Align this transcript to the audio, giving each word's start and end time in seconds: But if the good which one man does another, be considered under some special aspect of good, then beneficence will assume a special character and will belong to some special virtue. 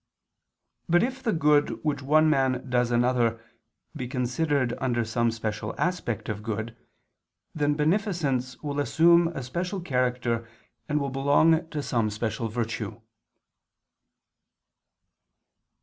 But 0.89 1.03
if 1.03 1.21
the 1.21 1.31
good 1.31 1.79
which 1.85 2.01
one 2.01 2.27
man 2.27 2.67
does 2.67 2.89
another, 2.89 3.39
be 3.95 4.07
considered 4.07 4.73
under 4.79 5.05
some 5.05 5.29
special 5.29 5.75
aspect 5.79 6.27
of 6.27 6.41
good, 6.41 6.75
then 7.53 7.75
beneficence 7.75 8.57
will 8.63 8.79
assume 8.79 9.27
a 9.27 9.43
special 9.43 9.79
character 9.79 10.49
and 10.89 10.99
will 10.99 11.11
belong 11.11 11.69
to 11.69 11.83
some 11.83 12.09
special 12.09 12.47
virtue. 12.49 12.99